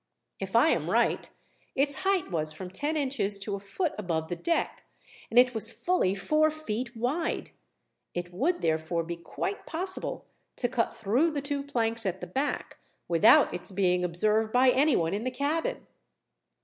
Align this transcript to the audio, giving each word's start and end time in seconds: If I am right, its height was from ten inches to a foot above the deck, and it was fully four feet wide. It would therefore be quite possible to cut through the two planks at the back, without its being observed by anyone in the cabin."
If 0.39 0.55
I 0.55 0.69
am 0.69 0.89
right, 0.89 1.29
its 1.75 1.93
height 1.97 2.31
was 2.31 2.53
from 2.53 2.71
ten 2.71 2.97
inches 2.97 3.37
to 3.37 3.53
a 3.53 3.59
foot 3.59 3.93
above 3.99 4.29
the 4.29 4.35
deck, 4.35 4.81
and 5.29 5.37
it 5.37 5.53
was 5.53 5.71
fully 5.71 6.15
four 6.15 6.49
feet 6.49 6.97
wide. 6.97 7.51
It 8.15 8.33
would 8.33 8.63
therefore 8.63 9.03
be 9.03 9.15
quite 9.15 9.67
possible 9.67 10.25
to 10.55 10.67
cut 10.67 10.97
through 10.97 11.29
the 11.29 11.41
two 11.43 11.61
planks 11.61 12.07
at 12.07 12.19
the 12.19 12.25
back, 12.25 12.79
without 13.07 13.53
its 13.53 13.69
being 13.69 14.03
observed 14.03 14.51
by 14.51 14.71
anyone 14.71 15.13
in 15.13 15.23
the 15.23 15.29
cabin." 15.29 15.85